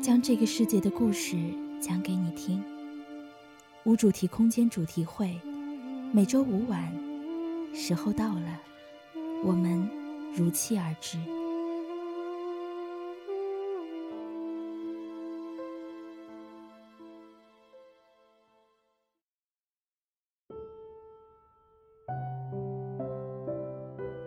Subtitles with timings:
[0.00, 1.36] 将这个世界的故事
[1.80, 2.62] 讲给你听。
[3.84, 5.40] 无主题空间主题会，
[6.12, 6.92] 每周五晚，
[7.74, 8.60] 时候到了，
[9.44, 9.88] 我们
[10.34, 11.18] 如期而至。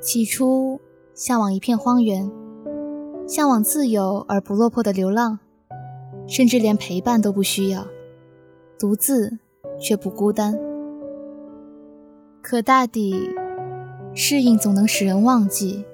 [0.02, 0.82] 起初，
[1.14, 2.30] 向往一片荒原，
[3.28, 5.40] 向往自由而不落魄的流浪。
[6.28, 7.86] 甚至连陪伴都不需要，
[8.80, 9.38] 独自
[9.80, 10.58] 却不孤单。
[12.42, 13.30] 可大抵，
[14.14, 15.86] 适应总能使人忘记，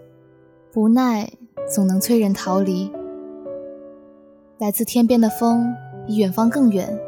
[0.72, 1.31] 不耐
[1.67, 2.92] 总能催人逃离。
[4.58, 7.00] 来自天边的风比远方更远，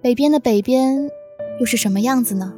[0.00, 1.10] 北边的北边
[1.60, 2.54] 又是什么样子呢？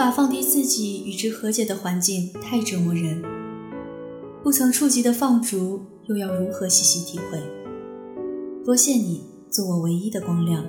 [0.00, 3.22] 无法放低自己与之和解的环境太折磨人，
[4.42, 7.38] 不曾触及的放逐又要如何细细体会？
[8.64, 10.64] 多谢你做我唯一的光亮，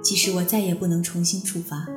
[0.00, 1.88] 即使我再也不能重新出发。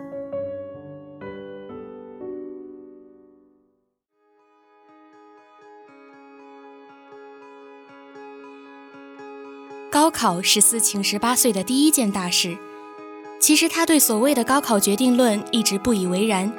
[9.92, 12.58] 高考是思晴十八岁的第一件大事。
[13.40, 16.52] 其实他对所谓的高考决定论一直不以为然，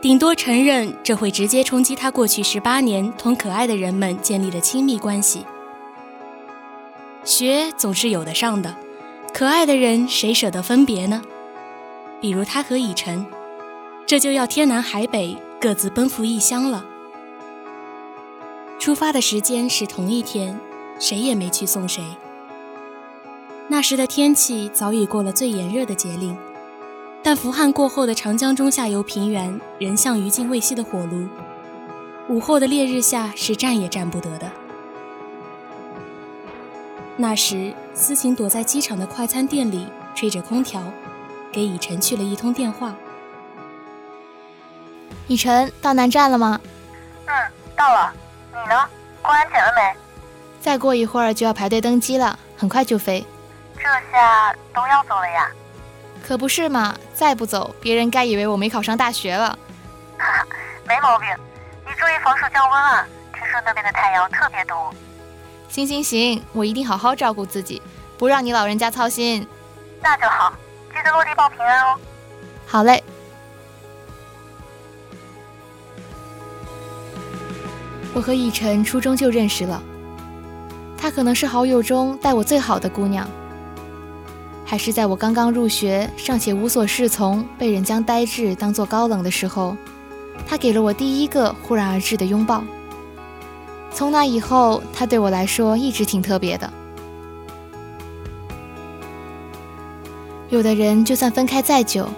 [0.00, 5.44] 顶多承认这会直接冲击他过去十八年同可爱的人们建立的亲密关系。
[7.24, 8.74] 学总是有的上的，
[9.32, 11.22] 可爱的人谁舍得分别呢？
[12.20, 13.26] 比如他和以晨，
[14.06, 16.86] 这就要天南海北各自奔赴异乡了。
[18.78, 20.58] 出发的时间是同一天，
[20.98, 22.02] 谁也没去送谁。
[23.68, 26.36] 那时的天气早已过了最炎热的节令，
[27.22, 31.26] 但伏旱过后的长江中下游平原仍像余烬未熄的火炉。
[32.28, 34.50] 午后的烈日下是站也站不得的。
[37.16, 40.82] 那时，思琴躲在机场的快餐店里吹着空调，
[41.50, 42.94] 给以晨去了一通电话。
[45.26, 46.60] 以晨，到南站了吗？
[47.26, 47.34] 嗯，
[47.76, 48.12] 到了。
[48.52, 48.88] 你呢？
[49.22, 49.98] 过安检了没？
[50.60, 53.26] 再过一会儿就要排队登机了，很快就飞。
[53.76, 55.50] 这下都要走了呀？
[56.26, 56.96] 可不是嘛！
[57.14, 59.56] 再不走，别人该以为我没考上大学了。
[60.18, 60.46] 哈哈，
[60.86, 61.28] 没毛病。
[61.84, 63.06] 你注意防暑降温啊！
[63.32, 64.74] 听说那边的太阳特别毒。
[65.68, 67.80] 行行行，我一定好好照顾自己，
[68.18, 69.46] 不让你老人家操心。
[70.02, 70.52] 那就好，
[70.92, 71.98] 记得落地报平安哦。
[72.66, 73.04] 好嘞。
[78.12, 79.80] 我和以晨初中就认识了，
[80.98, 83.28] 她可能是好友中待我最好的姑娘。
[84.68, 89.76] 还是在我刚刚入学、尚且无所适从、被人将呆滞当作高冷的时候，
[90.44, 92.64] 他给了我第一个忽然而至的拥抱。
[93.92, 96.70] 从那以后，他对我来说一直挺特别的。
[100.48, 102.08] 有的人就算分开再久，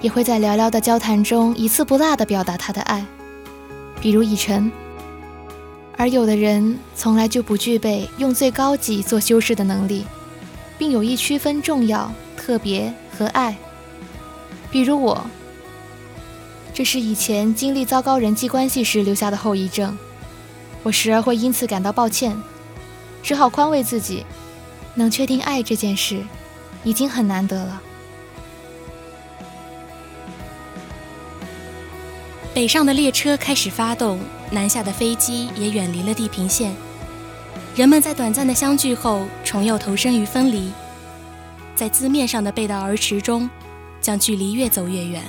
[0.00, 3.04] 也会在寥寥的交谈中一字不落地表达他的爱，
[4.00, 4.70] 比如以晨；
[5.96, 10.04] 而有的人从来就不具备用最高级做修饰的能力。
[10.78, 13.56] 并有意区分重要、特别和爱。
[14.70, 15.26] 比如我，
[16.72, 19.98] 这是以前经历糟糕人际关系时留下的后遗症。
[20.84, 22.40] 我时而会因此感到抱歉，
[23.22, 24.24] 只好宽慰自己，
[24.94, 26.22] 能确定爱这件事，
[26.84, 27.82] 已经很难得了。
[32.54, 34.20] 北上的列车开始发动，
[34.50, 36.74] 南下的飞机也远离了地平线。
[37.74, 40.72] 人们在短暂的相聚后，重又投身于分离，
[41.76, 43.48] 在字面上的背道而驰中，
[44.00, 45.22] 将距离越走越远。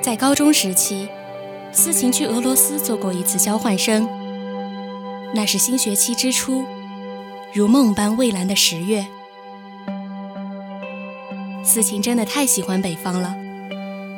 [0.00, 1.08] 在高中时期，
[1.70, 4.08] 思琴去俄罗斯做过一次交换生。
[5.34, 6.64] 那是新学期之初，
[7.52, 9.06] 如梦般蔚蓝的十月。
[11.68, 13.36] 思琴真的太喜欢北方了，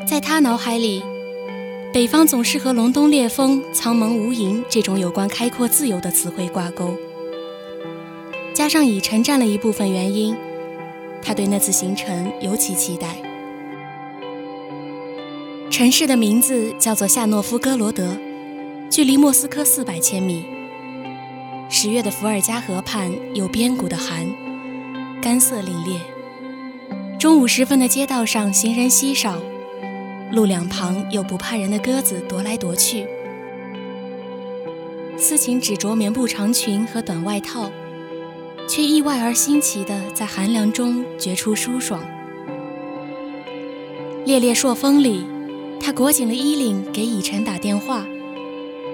[0.06, 1.02] 在他脑海里，
[1.93, 6.97] 北方总是和隆冬烈风、苍茫无垠这种有关开阔自由的词汇挂钩。
[8.55, 10.37] 加上已晨占了一部分原因，
[11.20, 13.17] 他对那次行程尤其期待。
[15.69, 18.17] 城市的名字叫做夏诺夫哥罗德，
[18.88, 20.44] 距离莫斯科四百千米。
[21.69, 24.32] 十月的伏尔加河畔有边谷的寒，
[25.20, 25.99] 干涩凛冽。
[27.21, 29.43] 中午时分的街道上行人稀少，
[30.33, 33.07] 路两旁有不怕人的鸽子踱来踱去。
[35.19, 37.71] 思琴只着棉布长裙和短外套，
[38.67, 42.03] 却意外而新奇的在寒凉中觉出舒爽。
[44.25, 45.27] 烈烈朔风里，
[45.79, 48.07] 他裹紧了衣领给以晨打电话。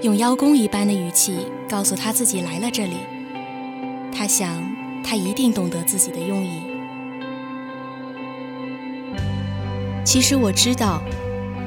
[0.03, 2.97] 用邀功一般的语气告诉他自己来了这里，
[4.13, 4.69] 他想，
[5.05, 6.66] 他一定懂得自己的用意。
[10.07, 11.03] 其实我知道，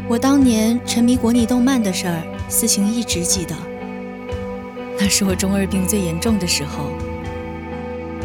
[0.08, 3.54] 我当年沉迷国拟动漫的事儿，思晴一直记得。
[4.98, 6.90] 那是我中二病最严重的时候，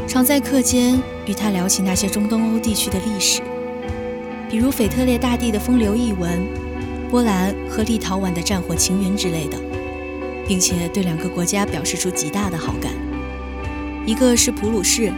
[0.06, 3.42] 常在课间与他聊起那些中东欧地区的历史，
[4.48, 6.46] 比如腓特烈大帝的风流异闻，
[7.10, 9.58] 波兰和立陶宛的战火情缘之类的。
[10.46, 12.92] 并且对两个国家表示出极大的好感，
[14.06, 15.10] 一个是普鲁士，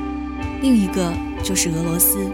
[0.63, 1.13] 另一个
[1.43, 2.31] 就是俄罗斯。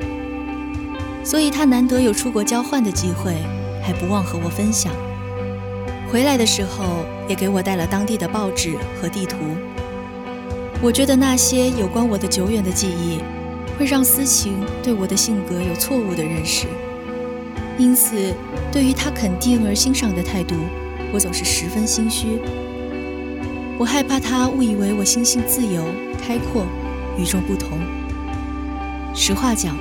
[1.25, 3.35] 所以他难得有出国交换的机会，
[3.83, 4.93] 还不忘和我分享。
[6.11, 9.37] 回来的时候也给我带了当地的报纸和地图。
[10.83, 13.21] 我觉得那些有关我的久远的记忆，
[13.79, 16.67] 会让思晴对我的性格有错误的认识，
[17.79, 18.35] 因此
[18.73, 20.57] 对于他肯定而欣赏的态度，
[21.13, 22.41] 我总是十分心虚。
[23.79, 25.85] 我害怕他误以为我心性自由、
[26.21, 26.67] 开阔、
[27.17, 27.79] 与众不同。
[29.15, 29.77] 实话讲，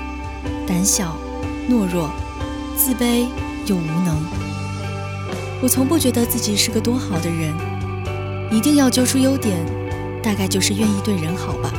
[0.65, 1.17] 胆小、
[1.69, 2.09] 懦弱、
[2.75, 3.27] 自卑
[3.65, 4.17] 又无能。
[5.61, 7.53] 我从不觉得自己是个多好的人。
[8.51, 9.57] 一定要揪出优点，
[10.21, 11.71] 大概就是愿意对人好吧。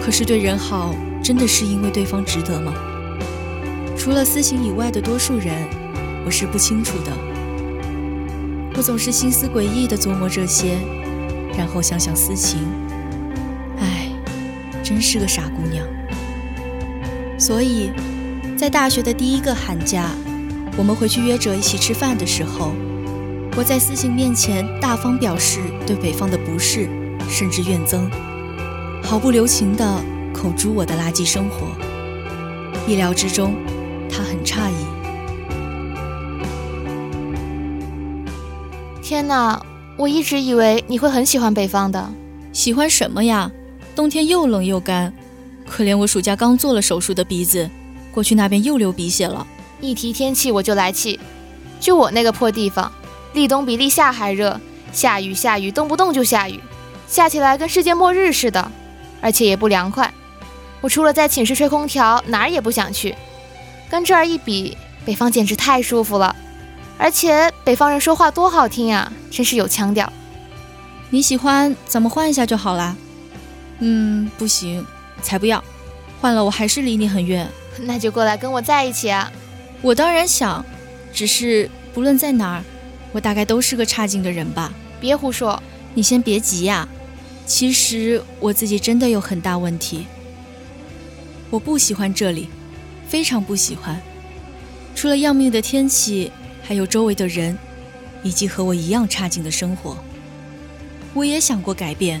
[0.00, 2.72] 可是对人好，真的是因为对方值得吗？
[3.98, 5.52] 除了私情以外的多数人，
[6.24, 7.12] 我是不清楚的。
[8.76, 10.78] 我总是心思诡异地琢磨这些，
[11.54, 12.60] 然后想想私情，
[13.78, 14.08] 唉，
[14.82, 15.84] 真是个傻姑娘。
[17.36, 17.90] 所以，
[18.56, 20.08] 在大学的第一个寒假，
[20.78, 22.72] 我们回去约着一起吃饭的时候，
[23.54, 26.88] 我在思晴面前大方表示对北方的不适，
[27.28, 28.08] 甚至怨憎，
[29.02, 31.66] 毫不留情地口诛我的垃圾生活。
[32.88, 33.54] 意料之中，
[34.08, 34.74] 他很诧异。
[39.02, 39.60] 天哪！
[39.98, 42.10] 我一直以为你会很喜欢北方的。
[42.52, 43.50] 喜欢什么呀？
[43.94, 45.12] 冬天又冷又干，
[45.66, 47.68] 可怜我暑假刚做了手术的鼻子，
[48.16, 49.46] 过去那边又流鼻血了。
[49.78, 51.20] 一提天气我就来气。
[51.78, 52.90] 就我那个破地方，
[53.34, 54.58] 立冬比立夏还热，
[54.90, 56.58] 下雨下雨动不动就下雨，
[57.06, 58.72] 下起来跟世界末日似的，
[59.20, 60.10] 而且也不凉快。
[60.80, 63.14] 我除了在寝室吹空调，哪儿也不想去。
[63.90, 66.34] 跟这儿一比，北方简直太舒服了。
[66.96, 70.10] 而且北方人说话多好听啊，真是有腔调。
[71.10, 72.96] 你喜欢，咱们换一下就好啦。
[73.80, 74.86] 嗯，不行，
[75.20, 75.62] 才不要，
[76.22, 77.46] 换了我还是离你很远。
[77.80, 79.30] 那就过来跟我在一起啊！
[79.82, 80.64] 我当然想，
[81.12, 82.64] 只是不论在哪儿，
[83.12, 84.72] 我大概都是个差劲的人吧。
[85.00, 85.62] 别胡说，
[85.94, 86.88] 你先别急呀。
[87.44, 90.06] 其实我自己真的有很大问题。
[91.50, 92.48] 我不喜欢这里，
[93.08, 94.00] 非常不喜欢。
[94.94, 96.32] 除了要命的天气。
[96.68, 97.56] 还有周围的人，
[98.24, 99.96] 以及和我一样差劲的生活。
[101.14, 102.20] 我也想过改变，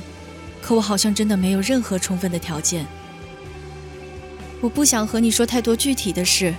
[0.62, 2.86] 可我好像真的没有任何充分的条件。
[4.66, 6.52] 我不想和你说太多具体的事，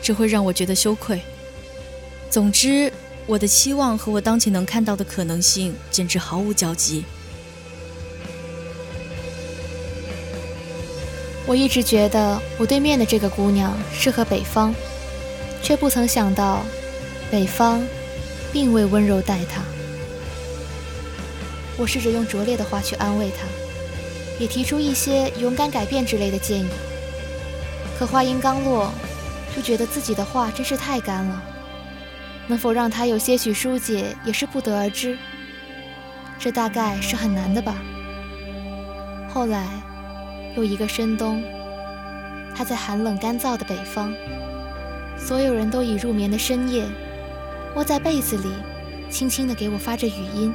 [0.00, 1.20] 这会让我觉得羞愧。
[2.30, 2.90] 总之，
[3.26, 7.04] 我的期望和我当前能看到的可能性简直毫无交集。
[11.46, 14.74] 我一直觉得我对面的这个姑娘适合北方，
[15.62, 16.64] 却不曾想到。
[17.30, 17.86] 北方，
[18.54, 19.62] 并未温柔待她。
[21.76, 23.46] 我试着用拙劣的话去安慰她。
[24.40, 26.66] 也提出一些勇敢改变之类的建议。
[27.98, 28.90] 可话音刚落，
[29.54, 31.42] 就觉得自己的话真是太干了，
[32.48, 35.16] 能否让他有些许疏解，也是不得而知。
[36.38, 37.76] 这大概是很难的吧。
[39.28, 39.64] 后来，
[40.56, 41.42] 又一个深冬，
[42.54, 44.12] 他在寒冷干燥的北方，
[45.16, 46.84] 所有人都已入眠的深夜，
[47.76, 48.52] 窝在被子里，
[49.08, 50.52] 轻轻地给我发着语音。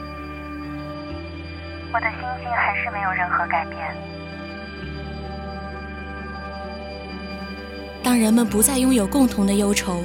[1.92, 4.19] 我的心境还是没有任何改变。
[8.10, 10.04] 当人们不再拥有共同的忧愁，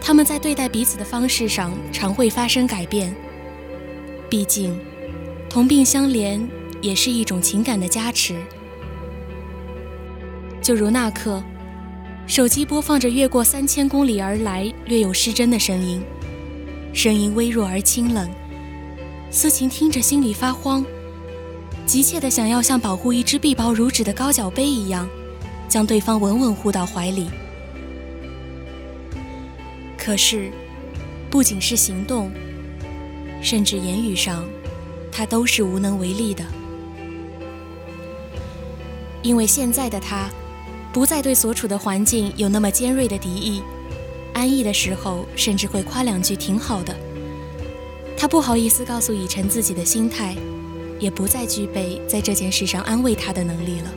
[0.00, 3.14] 他们在对待彼此的方式上常会发生改变。
[4.30, 4.74] 毕竟，
[5.46, 6.40] 同病相怜
[6.80, 8.36] 也是一种情感的加持。
[10.62, 11.44] 就如那刻，
[12.26, 16.02] 手机播放着越过三千公里而来、略有失真的声音，
[16.94, 18.30] 声音微弱而清冷，
[19.30, 20.82] 思琴听着心里发慌。
[21.84, 25.06] 急切地想要像保护一只臂薄如纸的高脚杯一样，
[25.68, 27.28] 将对方稳稳护到怀里。
[29.96, 30.50] 可是，
[31.30, 32.30] 不仅是行动，
[33.42, 34.44] 甚至言语上，
[35.10, 36.44] 他都是无能为力的。
[39.22, 40.28] 因为现在的他，
[40.92, 43.62] 不再对所处的环境有那么尖锐的敌意，
[44.34, 46.94] 安逸的时候甚至会夸两句挺好的。
[48.16, 50.36] 他不好意思告诉以晨自己的心态。
[50.98, 53.92] 也不再具备在这件事上安慰他的能力了。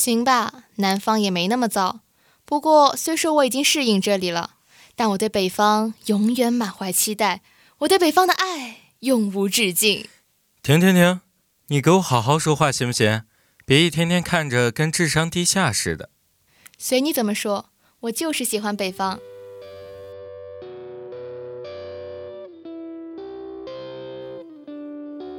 [0.00, 2.00] 行吧，南方也没那么糟。
[2.46, 4.54] 不过，虽说我已经适应这里了，
[4.96, 7.42] 但我对北方永远满怀期待。
[7.80, 10.06] 我对北方的爱永无止境。
[10.62, 11.20] 停停停！
[11.68, 13.24] 你给我好好说话行不行？
[13.66, 16.08] 别一天天看着跟智商低下似的。
[16.78, 17.66] 随你怎么说，
[18.00, 19.20] 我就是喜欢北方。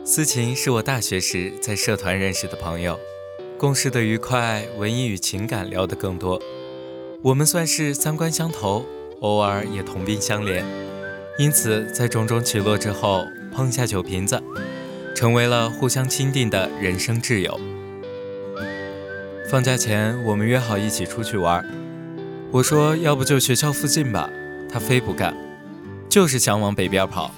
[0.05, 2.99] 思琴是我大学时在社团认识的朋友，
[3.61, 6.41] 共事的愉快，文艺与情感聊得更多。
[7.21, 8.83] 我们算是三观相投，
[9.19, 10.63] 偶尔也同病相怜，
[11.37, 14.41] 因此在种种起落之后，碰下酒瓶子。
[15.15, 17.59] 成为了互相钦定的人生挚友。
[19.47, 21.63] 放假前，我们约好一起出去玩。
[22.49, 24.27] 我说要不就学校附近吧，
[24.71, 25.37] 他非不干，
[26.09, 27.29] 就是想往北边跑。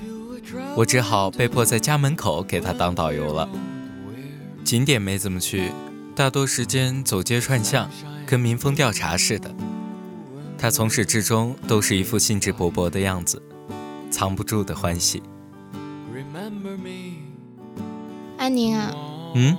[0.78, 3.50] 我只好被迫在家门口给他当导游了。
[4.64, 5.70] 景点没怎么去，
[6.16, 7.90] 大多时间走街串巷，
[8.28, 9.54] 跟民风调查似的。
[10.60, 13.42] 他从始至终都是一副兴致勃勃的样子，
[14.12, 15.24] 藏不住的欢喜。
[18.38, 18.94] 安宁啊，
[19.34, 19.58] 嗯，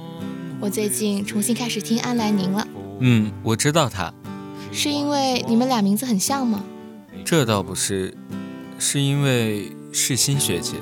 [0.60, 2.68] 我最近重新开始听安来宁了。
[3.00, 4.14] 嗯，我知道他，
[4.70, 6.62] 是因为你们俩名字很像吗？
[7.24, 8.16] 这倒不是，
[8.78, 10.74] 是因为是新学姐。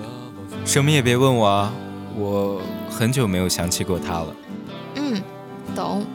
[0.67, 1.73] 什么也别问我啊，
[2.15, 2.61] 我
[2.91, 4.37] 很久没有想起过她了。
[5.73, 6.07] 嗯，懂。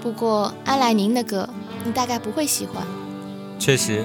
[0.00, 1.48] 不过安来宁的歌，
[1.84, 2.86] 你大概不会喜欢。
[3.58, 4.04] 确实，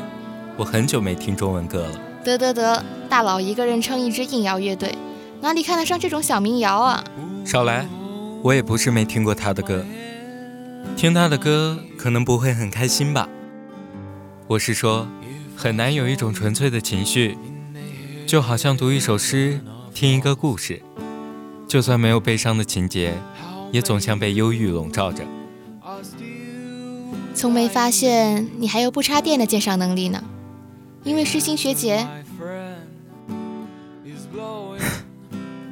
[0.58, 2.00] 我很久没听中文歌了。
[2.24, 4.96] 得得得，大佬一个人撑一支硬摇乐队。
[5.42, 7.04] 哪里看得上这种小民谣啊！
[7.46, 7.86] 少来，
[8.42, 9.84] 我也不是没听过他的歌。
[10.96, 13.28] 听他的歌可能不会很开心吧？
[14.48, 15.08] 我是说，
[15.56, 17.38] 很难有一种纯粹的情绪，
[18.26, 19.60] 就好像读一首诗，
[19.94, 20.82] 听一个故事，
[21.68, 23.14] 就算没有悲伤的情节，
[23.74, 25.24] 也总像被忧郁笼罩着。
[27.34, 30.24] 从没发现你还有不插电的鉴赏能力呢，
[31.04, 32.08] 因为诗心学姐。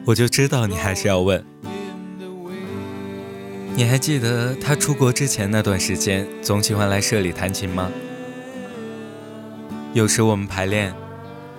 [0.04, 1.46] 我就知道你还是要问。
[3.76, 7.92] 你还记得他出国之前那段时间，总喜欢来社里弹琴吗？
[9.94, 10.92] 有时我们排练，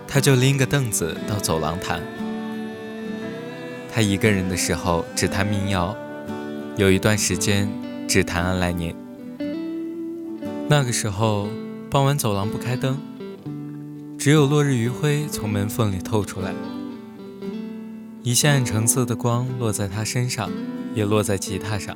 [0.09, 2.03] 他就拎个凳子到走廊弹。
[3.95, 5.97] 他一个人的时候只弹民谣，
[6.77, 7.69] 有一段时间
[8.09, 8.97] 只谈安来年。
[10.69, 11.49] 那个时候，
[11.91, 12.99] 傍晚走廊不开灯，
[14.19, 16.55] 只有落日余晖从门缝里透出来。
[18.23, 20.51] 一线橙色的光落在他身上，
[20.95, 21.95] 也落在吉他上。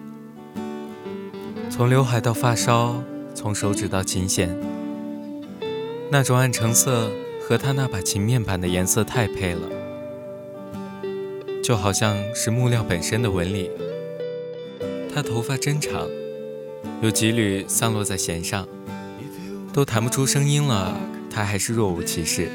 [1.71, 3.03] 从刘海到发梢，
[3.35, 4.55] 从手指到琴弦，
[6.11, 9.71] 那种暗橙色和他那把琴面板的颜色太配了，
[11.65, 13.71] 就好像是木料本身的纹理。
[15.17, 16.07] 他头发真长，
[17.01, 18.69] 有几缕散落在弦上，
[19.73, 20.95] 都弹不出声音了，
[21.31, 22.51] 他还是若无其事。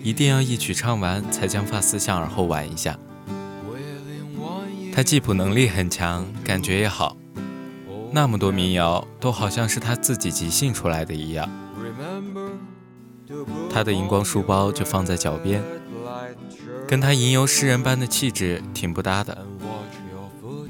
[0.00, 2.96] 一定要一曲唱完，才将发丝向耳后挽一下。
[4.94, 7.16] 他记谱能力很强，感觉也好，
[8.12, 11.50] 那么多民谣都好像是他自己即兴出来的一样。
[13.68, 15.60] 他的荧光书包就放在脚边，
[16.86, 19.36] 跟他吟游诗人般的气质挺不搭的。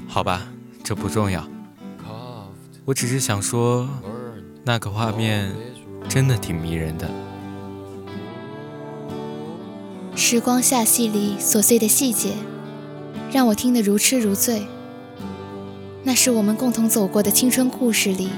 [0.07, 0.50] 好吧，
[0.83, 1.47] 这不重要。
[2.85, 3.87] 我只是想说，
[4.63, 5.51] 那个画面
[6.09, 7.07] 真的挺迷人的。
[10.15, 12.33] 时光下戏里琐碎的细节，
[13.31, 14.63] 让我听得如痴如醉。
[16.03, 18.29] 那是我们共同走过的青春故事里，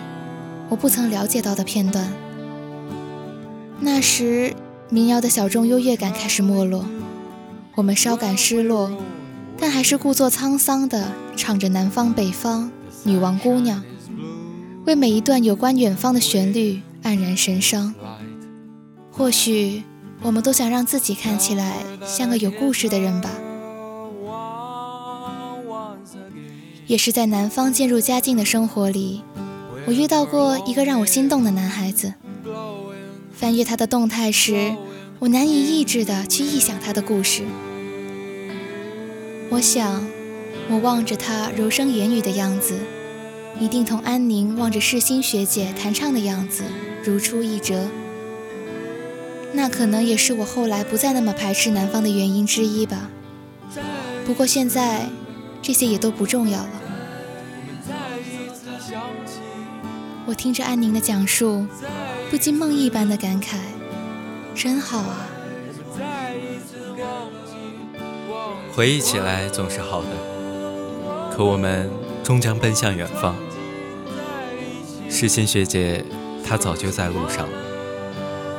[0.69, 2.11] 我不曾了解到的片段。
[3.79, 4.53] 那时，
[4.89, 6.85] 民谣的小众优越感开始没落，
[7.75, 8.91] 我们稍感失落，
[9.57, 12.69] 但还是故作沧桑地唱着《南方北方
[13.03, 13.79] 女王姑娘》，
[14.85, 17.93] 为每一段有关远方的旋律黯然神伤。
[19.11, 19.83] 或许，
[20.21, 23.29] 我们都想让自己看起来像个有故事的人吧。
[26.87, 29.23] 也是在南方渐入佳境的生活里，
[29.85, 32.13] 我遇到过一个让我心动的男孩子。
[33.31, 34.75] 翻阅他的动态时，
[35.19, 37.43] 我难以抑制地去臆想他的故事。
[39.53, 40.03] 我想，
[40.67, 42.75] 我望着他柔声言语的样子，
[43.59, 46.63] 一定同安宁望着世新学姐弹唱的样子
[47.03, 47.87] 如出一辙。
[49.51, 53.11] 那可能也是我后来不再那么排斥南方的原因之一吧。
[54.25, 55.07] 不过现在，
[55.61, 56.69] 这些也都不重要了。
[60.25, 61.67] 我听着安宁的讲述，
[62.31, 63.57] 不禁梦一般的感慨：
[64.55, 65.29] 真好啊！
[68.75, 70.07] 回忆起来总是好的，
[71.31, 71.91] 可我们
[72.23, 73.35] 终将奔向远方。
[75.07, 76.03] 世新学姐，
[76.43, 77.47] 她早就在路上。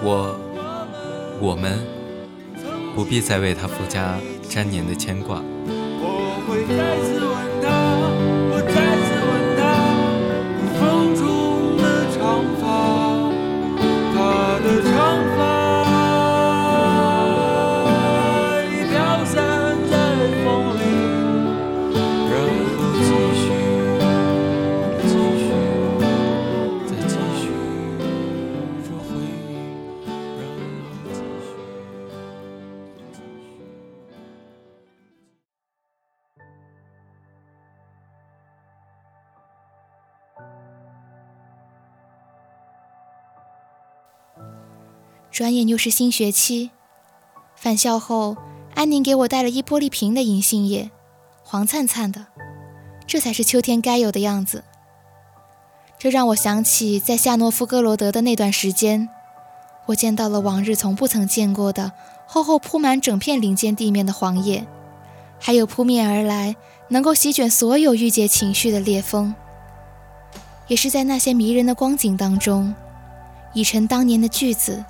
[0.04, 0.38] 我，
[1.40, 1.80] 我们
[2.94, 4.16] 不必再为她附加
[4.50, 5.42] 粘黏的牵挂。
[5.66, 7.13] 我会再
[45.34, 46.70] 转眼又是新学期，
[47.56, 48.36] 返校后，
[48.76, 50.92] 安宁给我带了一玻璃瓶的银杏叶，
[51.42, 52.26] 黄灿灿的，
[53.04, 54.62] 这才是秋天该有的样子。
[55.99, 59.08] 这让我想起在夏诺夫哥罗德的那段时间，
[59.86, 61.90] 我见到了往日从不曾见过的
[62.28, 64.64] 厚厚铺满整片林间地面的黄叶，
[65.40, 66.54] 还有扑面而来
[66.90, 69.34] 能够席卷所有郁结情绪的烈风。
[70.68, 72.73] 也是在那些迷人的光景当中，
[73.52, 74.84] 已成当年的句子。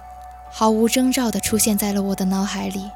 [0.56, 2.88] 毫无征兆地出现在了我的脑海里。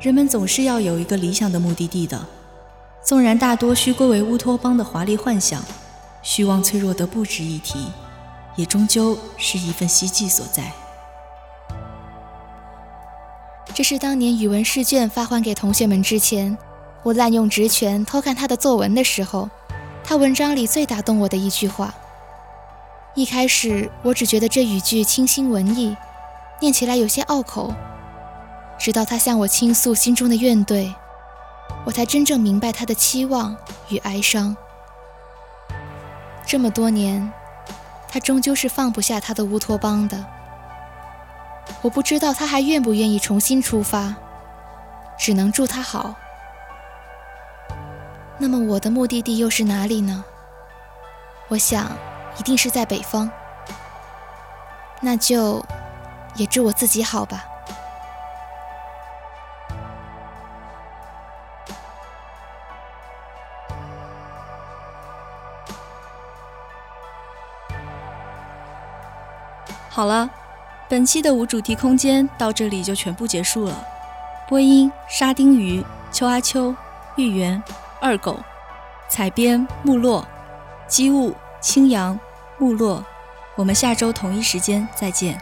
[0.00, 2.24] 人们总是要有一个理想的目的地的，
[3.02, 5.60] 纵然大多需归为乌托邦的华丽幻想，
[6.22, 7.88] 虚妄脆弱的不值一提，
[8.54, 10.70] 也终究是一份希冀所在。
[13.74, 16.56] 这是当年语文试卷发还给同学们之前，
[17.02, 19.50] 我滥用职权偷看他的作文的时候，
[20.04, 21.92] 他文章里最打动我的一句话。
[23.14, 25.96] 一开始我只觉得这语句清新文艺，
[26.60, 27.74] 念起来有些拗口。
[28.78, 30.94] 直到他向我倾诉心中的怨怼，
[31.84, 33.56] 我才真正明白他的期望
[33.88, 34.56] 与哀伤。
[36.46, 37.32] 这么多年，
[38.08, 40.24] 他终究是放不下他的乌托邦的。
[41.82, 44.14] 我不知道他还愿不愿意重新出发，
[45.18, 46.14] 只能祝他好。
[48.38, 50.24] 那么我的目的地又是哪里呢？
[51.48, 51.90] 我想。
[52.38, 53.30] 一定是在北方，
[55.00, 55.64] 那就
[56.36, 57.44] 也祝我自己好吧。
[69.90, 70.30] 好了，
[70.88, 73.84] 本期的无主题空间到这里就全部结束了。
[74.48, 76.72] 播音：沙丁鱼、秋阿秋、
[77.16, 77.60] 玉圆、
[78.00, 78.38] 二狗，
[79.08, 80.24] 采编：木落、
[80.86, 82.18] 机务、青阳。
[82.58, 83.04] 木落，
[83.56, 85.40] 我们下周同一时间再见。